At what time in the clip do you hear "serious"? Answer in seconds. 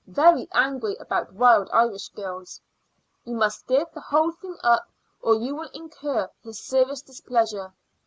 6.59-7.03